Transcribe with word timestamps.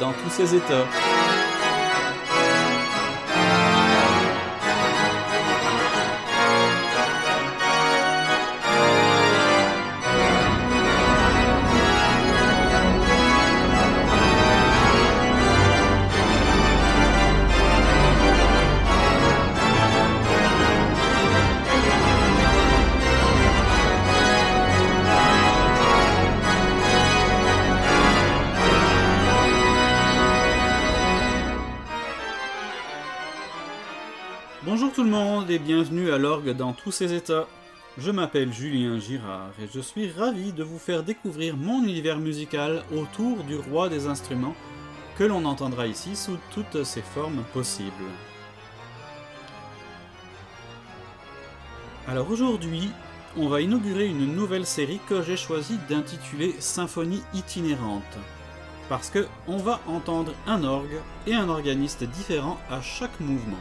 dans 0.00 0.12
tous 0.12 0.30
ses 0.30 0.54
états. 0.54 0.86
Tous 36.82 36.92
ses 36.92 37.12
états. 37.12 37.46
Je 37.98 38.10
m'appelle 38.10 38.52
Julien 38.52 38.98
Girard 38.98 39.50
et 39.62 39.68
je 39.72 39.80
suis 39.80 40.10
ravi 40.10 40.52
de 40.52 40.62
vous 40.62 40.78
faire 40.78 41.02
découvrir 41.02 41.56
mon 41.56 41.82
univers 41.82 42.18
musical 42.18 42.82
autour 42.96 43.44
du 43.44 43.56
roi 43.56 43.88
des 43.88 44.06
instruments 44.06 44.54
que 45.18 45.24
l'on 45.24 45.44
entendra 45.44 45.86
ici 45.86 46.16
sous 46.16 46.38
toutes 46.52 46.84
ses 46.84 47.02
formes 47.02 47.44
possibles. 47.52 47.90
Alors 52.08 52.30
aujourd'hui, 52.30 52.90
on 53.36 53.48
va 53.48 53.60
inaugurer 53.60 54.06
une 54.06 54.34
nouvelle 54.34 54.66
série 54.66 55.00
que 55.08 55.22
j'ai 55.22 55.36
choisi 55.36 55.78
d'intituler 55.88 56.54
Symphonie 56.58 57.22
itinérante. 57.34 58.18
Parce 58.88 59.10
que 59.10 59.26
on 59.46 59.58
va 59.58 59.80
entendre 59.86 60.32
un 60.46 60.64
orgue 60.64 61.00
et 61.26 61.34
un 61.34 61.48
organiste 61.48 62.04
différent 62.04 62.58
à 62.70 62.80
chaque 62.80 63.20
mouvement. 63.20 63.58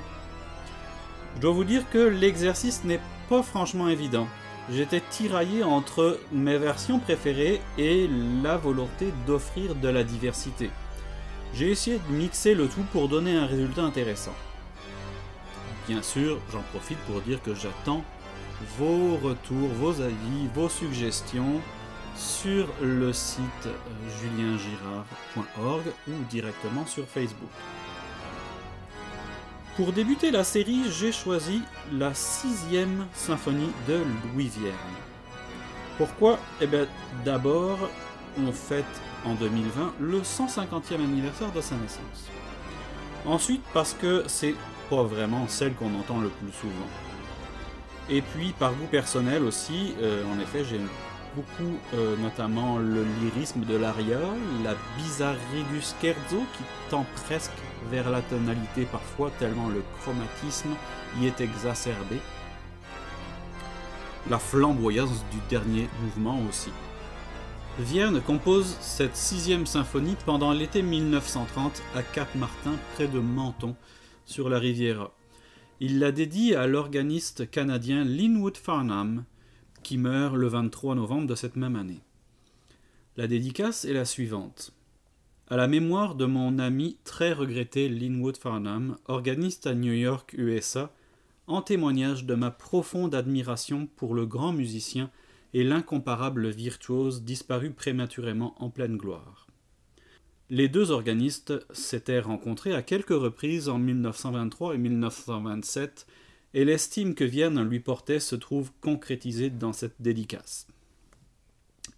Je 1.40 1.44
dois 1.44 1.54
vous 1.54 1.64
dire 1.64 1.90
que 1.90 2.00
l'exercice 2.00 2.84
n'est 2.84 3.00
pas 3.30 3.42
franchement 3.42 3.88
évident. 3.88 4.28
J'étais 4.70 5.02
tiraillé 5.10 5.64
entre 5.64 6.20
mes 6.34 6.58
versions 6.58 7.00
préférées 7.00 7.62
et 7.78 8.10
la 8.44 8.58
volonté 8.58 9.14
d'offrir 9.26 9.74
de 9.76 9.88
la 9.88 10.04
diversité. 10.04 10.70
J'ai 11.54 11.72
essayé 11.72 11.98
de 11.98 12.14
mixer 12.14 12.56
le 12.56 12.68
tout 12.68 12.84
pour 12.92 13.08
donner 13.08 13.38
un 13.38 13.46
résultat 13.46 13.84
intéressant. 13.84 14.34
Bien 15.88 16.02
sûr, 16.02 16.40
j'en 16.52 16.62
profite 16.74 17.00
pour 17.08 17.22
dire 17.22 17.42
que 17.42 17.56
j'attends 17.56 18.04
vos 18.78 19.16
retours, 19.16 19.70
vos 19.76 20.02
avis, 20.02 20.50
vos 20.54 20.68
suggestions 20.68 21.62
sur 22.18 22.68
le 22.82 23.14
site 23.14 23.70
juliengirard.org 24.22 25.84
ou 26.10 26.12
directement 26.30 26.86
sur 26.86 27.08
Facebook. 27.08 27.48
Pour 29.80 29.94
débuter 29.94 30.30
la 30.30 30.44
série, 30.44 30.82
j'ai 30.92 31.14
choisi 31.14 31.62
la 31.94 32.14
sixième 32.14 33.08
symphonie 33.14 33.72
de 33.88 34.02
Louis 34.34 34.50
Vierne. 34.50 34.76
Pourquoi? 35.98 36.38
Eh 36.60 36.68
bien, 36.68 36.86
d'abord, 37.24 37.80
on 38.38 38.52
fête 38.52 38.84
en 39.24 39.36
2020 39.36 39.94
le 40.02 40.20
150e 40.20 40.96
anniversaire 40.96 41.54
de 41.54 41.62
sa 41.62 41.76
naissance. 41.76 42.30
Ensuite, 43.26 43.64
parce 43.74 43.94
que 43.94 44.26
c'est 44.28 44.56
pas 44.90 45.04
vraiment 45.04 45.48
celle 45.48 45.74
qu'on 45.76 45.98
entend 45.98 46.20
le 46.20 46.28
plus 46.28 46.52
souvent. 46.52 46.90
Et 48.10 48.22
puis, 48.22 48.52
par 48.60 48.74
goût 48.74 48.88
personnel 48.92 49.44
aussi, 49.46 49.96
euh, 50.02 50.26
en 50.26 50.42
effet, 50.42 50.66
j'aime 50.66 50.90
beaucoup 51.36 51.78
euh, 51.94 52.16
notamment 52.18 52.78
le 52.78 53.06
lyrisme 53.22 53.62
de 53.66 53.76
l'aria, 53.76 54.20
la 54.64 54.76
bizarrerie 54.98 55.64
du 55.72 55.82
scherzo 55.82 56.44
qui 56.58 56.64
tend 56.90 57.06
presque 57.26 57.52
vers 57.92 58.10
la 58.10 58.22
tonalité 58.22 58.86
parfois 58.86 59.32
tellement 59.40 59.70
le 59.70 59.84
chromatisme 60.00 60.76
y 61.20 61.26
est 61.26 61.42
exacerbé, 61.42 62.18
la 64.30 64.40
flamboyance 64.40 65.24
du 65.32 65.38
dernier 65.50 65.88
mouvement 66.02 66.40
aussi. 66.48 66.72
Vierne 67.80 68.22
compose 68.22 68.76
cette 68.82 69.16
sixième 69.16 69.66
symphonie 69.66 70.18
pendant 70.26 70.52
l'été 70.52 70.82
1930 70.82 71.82
à 71.96 72.04
Cap-Martin 72.04 72.74
près 72.96 73.08
de 73.08 73.20
Menton 73.20 73.76
sur 74.26 74.50
la 74.50 74.60
Riviera. 74.60 75.12
Il 75.80 76.00
la 76.00 76.12
dédie 76.12 76.56
à 76.56 76.68
l'organiste 76.68 77.50
canadien 77.50 78.04
Linwood 78.04 78.58
Farnham, 78.58 79.24
qui 79.84 79.98
meurt 79.98 80.36
le 80.36 80.48
23 80.48 80.96
novembre 80.96 81.28
de 81.28 81.36
cette 81.36 81.56
même 81.56 81.76
année. 81.76 82.02
La 83.18 83.28
dédicace 83.28 83.86
est 83.86 83.94
la 83.94 84.06
suivante. 84.06 84.74
À 85.50 85.58
la 85.58 85.68
mémoire 85.68 86.16
de 86.16 86.26
mon 86.26 86.60
ami 86.60 86.98
très 87.04 87.34
regretté 87.34 87.90
Linwood 87.90 88.38
Farnham, 88.38 88.98
organiste 89.08 89.66
à 89.68 89.74
New 89.74 89.94
York, 89.94 90.36
USA, 90.38 90.92
en 91.48 91.64
témoignage 91.64 92.26
de 92.26 92.36
ma 92.36 92.52
profonde 92.52 93.16
admiration 93.16 93.88
pour 93.96 94.14
le 94.14 94.28
grand 94.28 94.54
musicien 94.54 95.10
et 95.54 95.64
l'incomparable 95.64 96.50
virtuose 96.50 97.24
disparu 97.24 97.72
prématurément 97.72 98.54
en 98.64 98.70
pleine 98.70 98.98
gloire. 98.98 99.48
Les 100.52 100.68
deux 100.68 100.92
organistes 100.92 101.54
s'étaient 101.74 102.20
rencontrés 102.20 102.74
à 102.74 102.82
quelques 102.82 103.10
reprises 103.10 103.70
en 103.70 103.80
1923 103.80 104.76
et 104.76 104.78
1927 104.78 106.08
et 106.54 106.66
l'estime 106.66 107.16
que 107.16 107.24
Vienne 107.24 107.62
lui 107.64 107.80
portait 107.80 108.20
se 108.20 108.36
trouve 108.36 108.72
concrétisée 108.82 109.50
dans 109.50 109.74
cette 109.74 110.02
dédicace. 110.02 110.68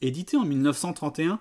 Éditée 0.02 0.38
en 0.38 0.46
1931, 0.46 1.40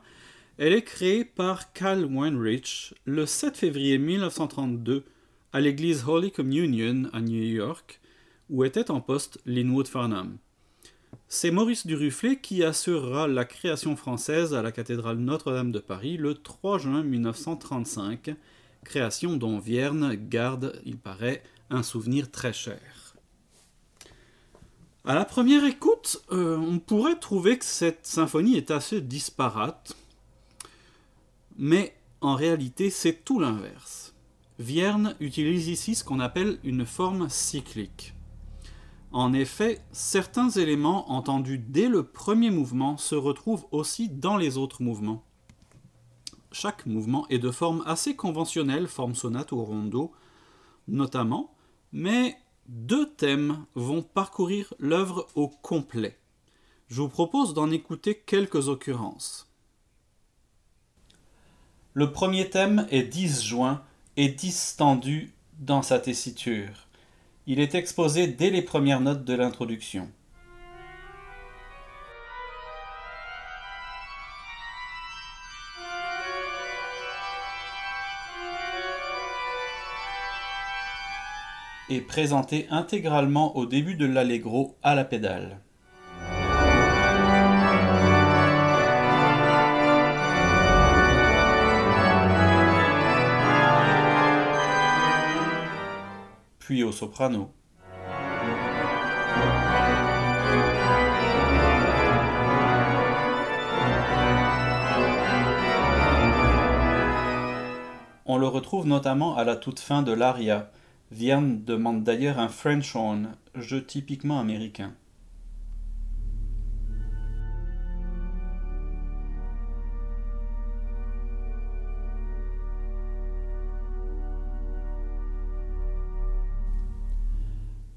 elle 0.59 0.75
est 0.75 0.83
créée 0.83 1.25
par 1.25 1.73
Cal 1.73 2.05
Weinrich 2.05 2.95
le 3.05 3.25
7 3.25 3.57
février 3.57 3.99
1932 3.99 5.05
à 5.53 5.61
l'église 5.61 6.05
Holy 6.07 6.31
Communion 6.31 7.09
à 7.13 7.21
New 7.21 7.43
York, 7.43 8.01
où 8.51 8.65
était 8.65 8.91
en 8.91 9.01
poste 9.01 9.39
Linwood 9.47 9.89
Farnham. 9.89 10.37
C'est 11.29 11.51
Maurice 11.51 11.87
Duruflé 11.87 12.41
qui 12.41 12.63
assurera 12.63 13.27
la 13.29 13.45
création 13.45 13.97
française 13.97 14.53
à 14.55 14.63
la 14.63 14.73
cathédrale 14.73 15.19
Notre-Dame 15.19 15.73
de 15.73 15.79
Paris 15.79 16.17
le 16.17 16.35
3 16.35 16.79
juin 16.79 17.03
1935, 17.03 18.35
création 18.85 19.37
dont 19.37 19.59
Vierne 19.59 20.15
garde, 20.15 20.81
il 20.85 20.99
paraît, 20.99 21.43
un 21.71 21.83
souvenir 21.83 22.31
très 22.31 22.53
cher. 22.53 22.81
À 25.05 25.15
la 25.15 25.25
première 25.25 25.65
écoute, 25.65 26.23
euh, 26.31 26.57
on 26.59 26.79
pourrait 26.79 27.19
trouver 27.19 27.59
que 27.59 27.65
cette 27.65 28.07
symphonie 28.07 28.57
est 28.57 28.71
assez 28.71 29.01
disparate, 29.01 29.97
mais 31.57 31.97
en 32.21 32.35
réalité 32.35 32.91
c'est 32.91 33.25
tout 33.25 33.41
l'inverse. 33.41 34.15
Vierne 34.59 35.17
utilise 35.21 35.69
ici 35.69 35.95
ce 35.95 36.05
qu'on 36.05 36.21
appelle 36.21 36.59
une 36.65 36.85
forme 36.85 37.31
cyclique. 37.31 38.15
En 39.13 39.33
effet, 39.33 39.81
certains 39.91 40.51
éléments 40.51 41.11
entendus 41.11 41.59
dès 41.59 41.89
le 41.89 42.03
premier 42.05 42.51
mouvement 42.51 42.97
se 42.97 43.15
retrouvent 43.15 43.67
aussi 43.73 44.09
dans 44.09 44.37
les 44.37 44.59
autres 44.59 44.83
mouvements. 44.83 45.25
Chaque 46.53 46.85
mouvement 46.85 47.27
est 47.29 47.39
de 47.39 47.51
forme 47.51 47.83
assez 47.87 48.15
conventionnelle, 48.15 48.87
forme 48.87 49.15
sonate 49.15 49.53
ou 49.53 49.65
rondo, 49.65 50.13
notamment, 50.89 51.55
mais 51.93 52.37
deux 52.69 53.11
thèmes 53.15 53.65
vont 53.75 54.03
parcourir 54.03 54.73
l'œuvre 54.79 55.27
au 55.35 55.49
complet. 55.49 56.17
Je 56.89 57.03
vous 57.03 57.09
propose 57.09 57.55
d'en 57.55 57.71
écouter 57.71 58.17
quelques 58.17 58.69
occurrences. 58.69 59.49
Le 61.95 62.13
premier 62.13 62.49
thème 62.51 62.87
est 62.91 63.03
disjoint 63.03 63.83
et 64.17 64.29
distendu 64.29 65.33
dans 65.59 65.83
sa 65.83 65.99
tessiture. 65.99 66.87
Il 67.47 67.59
est 67.59 67.75
exposé 67.75 68.29
dès 68.29 68.51
les 68.51 68.63
premières 68.63 69.01
notes 69.01 69.25
de 69.25 69.35
l'introduction. 69.35 70.09
Et 81.91 82.01
présenté 82.01 82.69
intégralement 82.71 83.57
au 83.57 83.67
début 83.67 83.97
de 83.97 84.07
l'allegro 84.07 84.77
à 84.83 84.95
la 84.95 85.05
pédale. 85.05 85.59
Puis 96.61 96.85
au 96.85 96.93
soprano. 96.93 97.51
On 108.27 108.39
le 108.39 108.47
retrouve 108.47 108.87
notamment 108.87 109.37
à 109.37 109.43
la 109.43 109.57
toute 109.57 109.81
fin 109.81 110.03
de 110.03 110.13
l'aria, 110.13 110.71
Vierne 111.13 111.65
demande 111.65 112.05
d'ailleurs 112.05 112.39
un 112.39 112.49
French 112.49 112.95
horn, 112.95 113.35
jeu 113.57 113.85
typiquement 113.85 114.39
américain. 114.39 114.93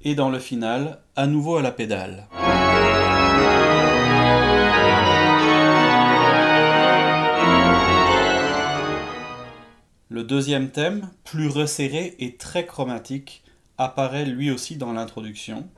Et 0.02 0.16
dans 0.16 0.28
le 0.28 0.40
final, 0.40 0.98
à 1.14 1.28
nouveau 1.28 1.56
à 1.56 1.62
la 1.62 1.70
pédale. 1.70 2.26
Le 10.14 10.22
deuxième 10.22 10.70
thème, 10.70 11.10
plus 11.24 11.48
resserré 11.48 12.14
et 12.20 12.36
très 12.36 12.66
chromatique, 12.66 13.42
apparaît 13.78 14.24
lui 14.24 14.52
aussi 14.52 14.76
dans 14.76 14.92
l'introduction. 14.92 15.68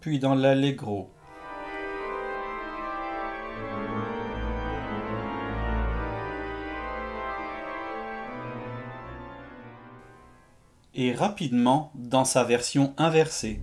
Puis 0.00 0.18
dans 0.18 0.34
l'allegro, 0.34 1.12
et 11.00 11.14
rapidement 11.14 11.92
dans 11.94 12.24
sa 12.24 12.42
version 12.42 12.92
inversée. 12.96 13.60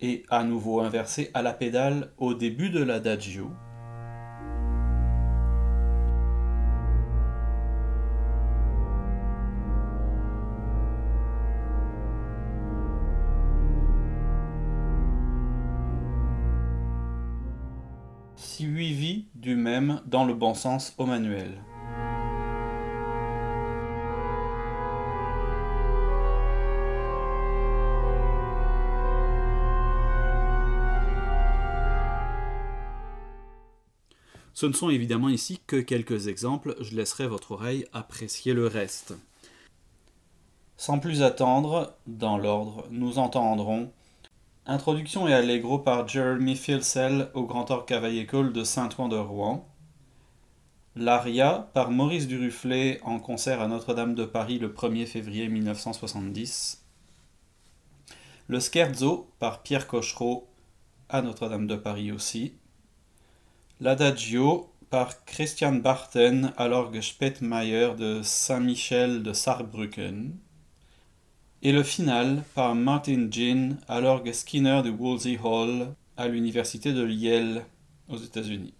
Et 0.00 0.24
à 0.30 0.44
nouveau 0.44 0.80
inversé 0.80 1.32
à 1.34 1.42
la 1.42 1.52
pédale 1.52 2.12
au 2.16 2.34
début 2.34 2.70
de 2.70 2.84
l'adagio. 2.84 3.50
Dans 20.14 20.24
le 20.24 20.32
bon 20.32 20.54
sens 20.54 20.94
au 20.96 21.06
manuel. 21.06 21.50
Ce 34.52 34.66
ne 34.66 34.72
sont 34.72 34.88
évidemment 34.88 35.28
ici 35.30 35.58
que 35.66 35.80
quelques 35.80 36.28
exemples, 36.28 36.76
je 36.80 36.94
laisserai 36.94 37.26
votre 37.26 37.50
oreille 37.50 37.84
apprécier 37.92 38.54
le 38.54 38.68
reste. 38.68 39.14
Sans 40.76 41.00
plus 41.00 41.22
attendre, 41.22 41.92
dans 42.06 42.38
l'ordre, 42.38 42.86
nous 42.92 43.18
entendrons 43.18 43.90
Introduction 44.66 45.26
et 45.26 45.34
allegro 45.34 45.80
par 45.80 46.06
Jeremy 46.06 46.54
Filsell 46.54 47.30
au 47.34 47.46
Grand 47.46 47.68
Orgue 47.72 47.86
Cavaillé 47.86 48.26
de 48.26 48.62
Saint-Ouen 48.62 49.08
de 49.08 49.16
Rouen. 49.16 49.73
L'Aria 50.96 51.70
par 51.74 51.90
Maurice 51.90 52.28
Duruflé 52.28 53.00
en 53.02 53.18
concert 53.18 53.60
à 53.60 53.66
Notre-Dame 53.66 54.14
de 54.14 54.24
Paris 54.24 54.60
le 54.60 54.68
1er 54.68 55.06
février 55.06 55.48
1970. 55.48 56.84
Le 58.46 58.60
Scherzo 58.60 59.28
par 59.40 59.64
Pierre 59.64 59.88
Cochereau 59.88 60.46
à 61.08 61.20
Notre-Dame 61.20 61.66
de 61.66 61.74
Paris 61.74 62.12
aussi. 62.12 62.52
L'Adagio 63.80 64.70
par 64.88 65.24
Christian 65.24 65.72
Barten 65.72 66.52
à 66.56 66.68
l'orgue 66.68 67.00
Spettmeyer 67.00 67.96
de 67.98 68.20
Saint-Michel 68.22 69.24
de 69.24 69.32
Saarbrücken 69.32 70.36
et 71.62 71.72
le 71.72 71.82
final 71.82 72.44
par 72.54 72.76
Martin 72.76 73.26
Ginn 73.32 73.78
à 73.88 74.00
l'orgue 74.00 74.32
Skinner 74.32 74.82
de 74.84 74.90
Wolsey 74.90 75.40
Hall 75.42 75.92
à 76.16 76.28
l'université 76.28 76.92
de 76.92 77.08
Yale 77.08 77.64
aux 78.08 78.18
États-Unis. 78.18 78.74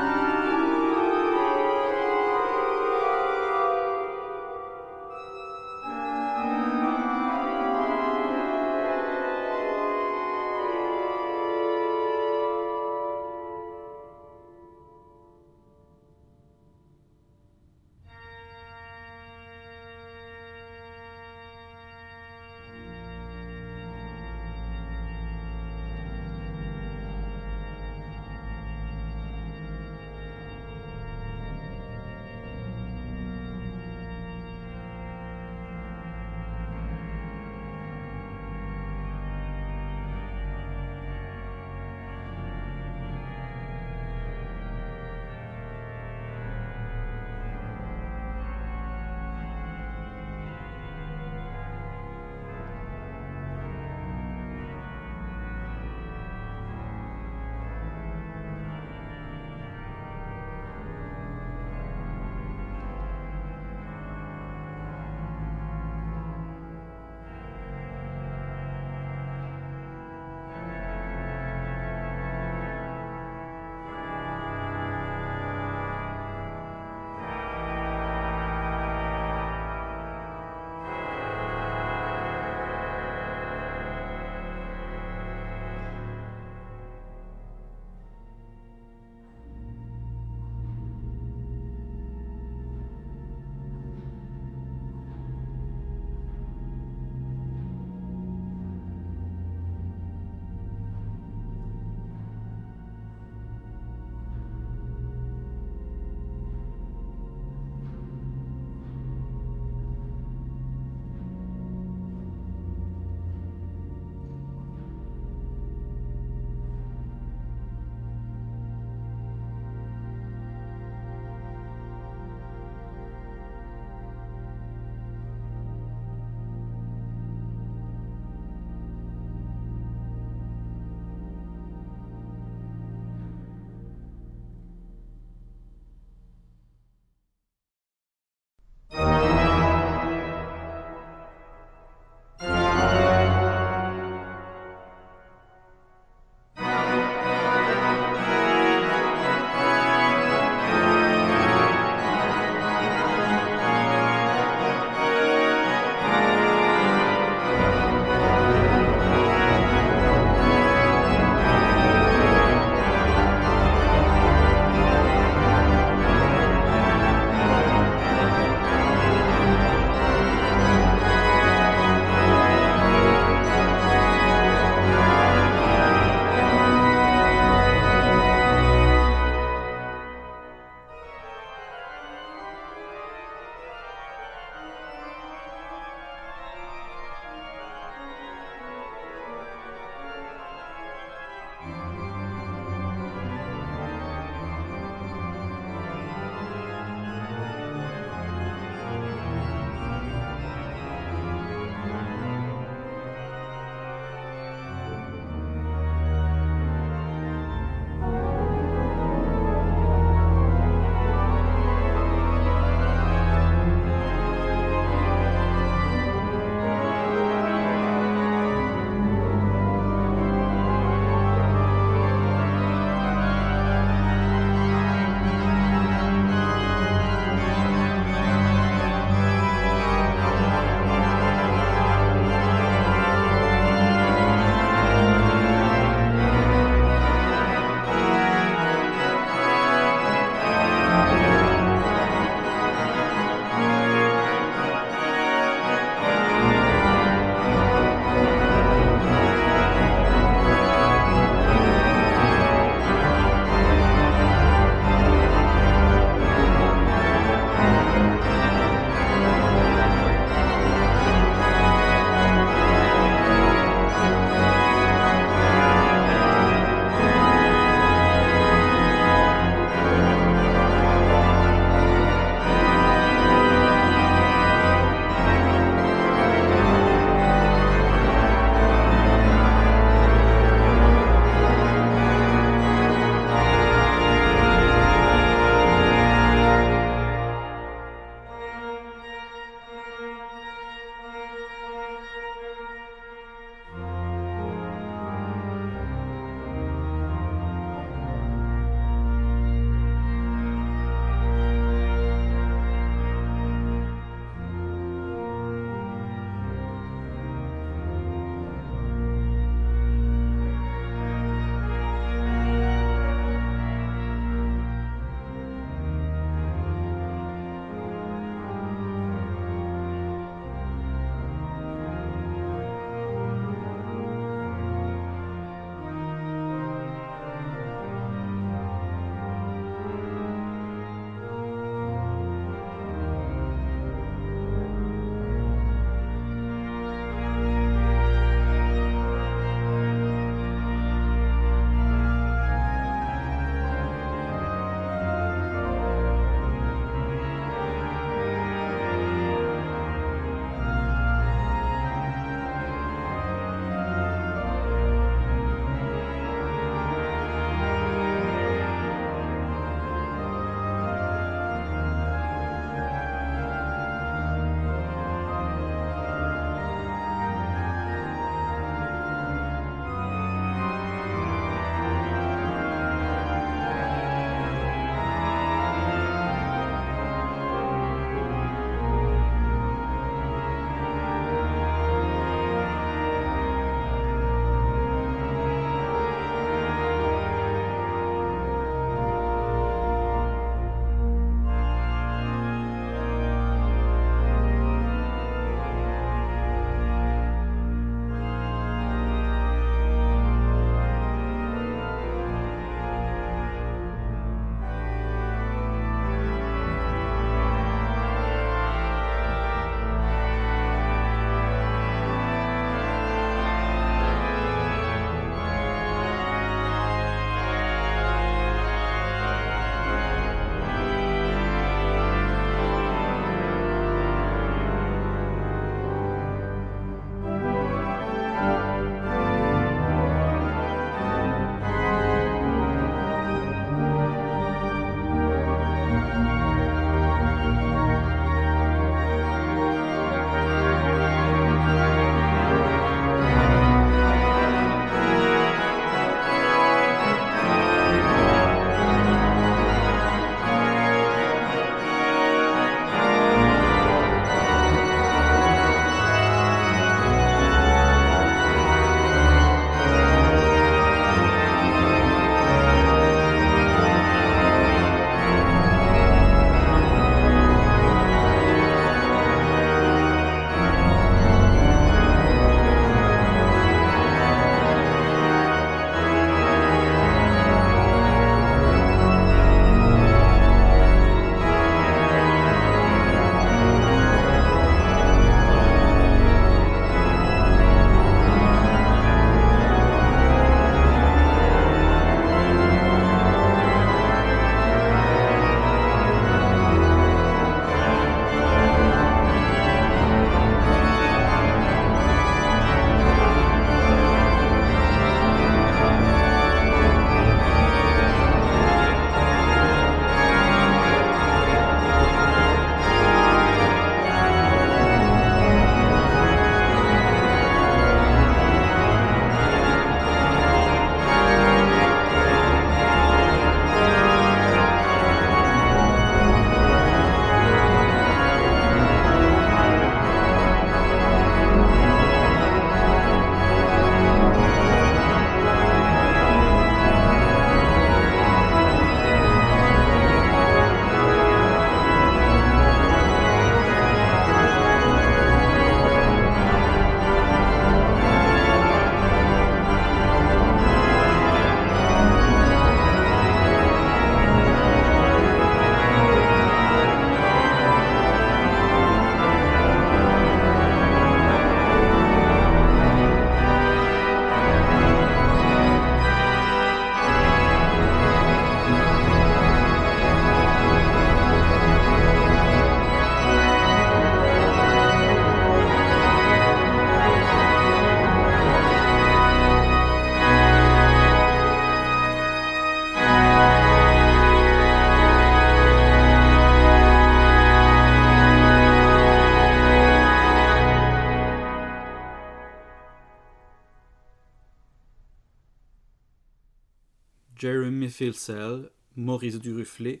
Jeremy 597.44 597.90
Filsell, 597.90 598.70
Maurice 598.96 599.38
Duruflé, 599.38 600.00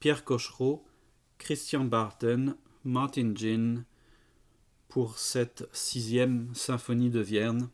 Pierre 0.00 0.24
Cochereau, 0.24 0.86
Christian 1.36 1.84
Barton, 1.84 2.54
Martin 2.82 3.34
Ginn 3.34 3.84
pour 4.88 5.18
cette 5.18 5.68
sixième 5.70 6.48
symphonie 6.54 7.10
de 7.10 7.20
Vierne. 7.20 7.68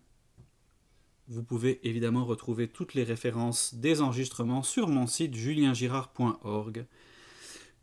Vous 1.28 1.44
pouvez 1.44 1.78
évidemment 1.84 2.24
retrouver 2.24 2.66
toutes 2.66 2.94
les 2.94 3.04
références 3.04 3.76
des 3.76 4.00
enregistrements 4.00 4.64
sur 4.64 4.88
mon 4.88 5.06
site 5.06 5.36
juliengirard.org. 5.36 6.84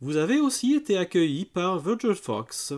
Vous 0.01 0.17
avez 0.17 0.41
aussi 0.41 0.73
été 0.73 0.97
accueilli 0.97 1.45
par 1.45 1.79
Virgil 1.79 2.15
Fox 2.15 2.73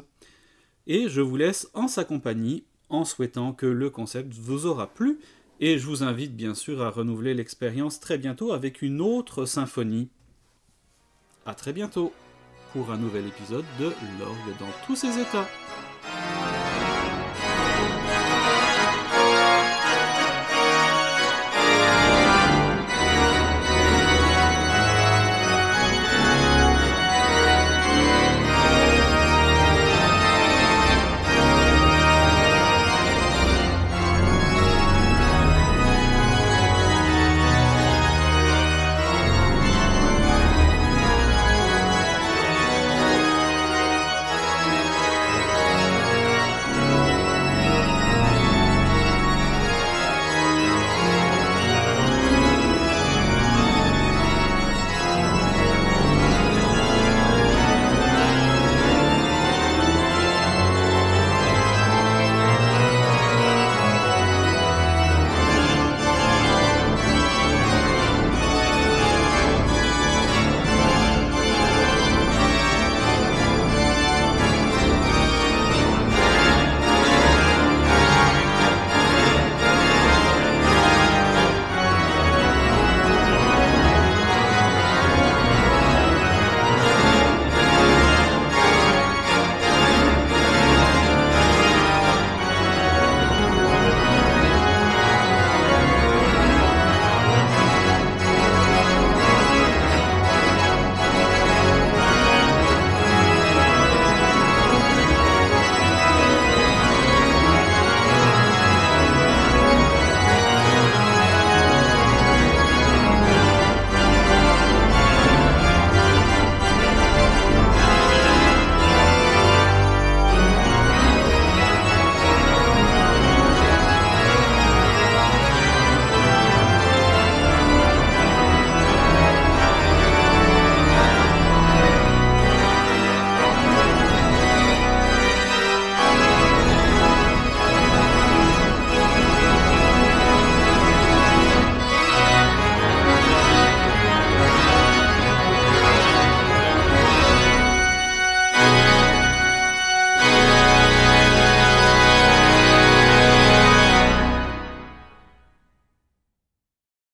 et 0.85 1.09
je 1.09 1.21
vous 1.21 1.37
laisse 1.37 1.71
en 1.73 1.87
sa 1.87 2.03
compagnie 2.03 2.65
en 2.89 3.03
souhaitant 3.03 3.51
que 3.51 3.65
le 3.65 3.89
concept 3.89 4.31
vous 4.31 4.67
aura 4.67 4.93
plu 4.93 5.17
et 5.59 5.77
je 5.77 5.85
vous 5.85 6.03
invite 6.03 6.35
bien 6.35 6.55
sûr 6.55 6.81
à 6.81 6.89
renouveler 6.89 7.33
l'expérience 7.33 7.99
très 7.99 8.17
bientôt 8.17 8.51
avec 8.53 8.81
une 8.81 9.01
autre 9.01 9.45
symphonie. 9.45 10.09
A 11.45 11.53
très 11.53 11.73
bientôt 11.73 12.13
pour 12.71 12.91
un 12.91 12.97
nouvel 12.97 13.27
épisode 13.27 13.65
de 13.79 13.85
L'orgue 14.19 14.57
dans 14.59 14.85
tous 14.85 14.95
ses 14.95 15.19
états. 15.19 15.47